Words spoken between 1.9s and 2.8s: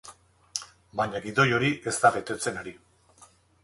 ez da betetzen ari.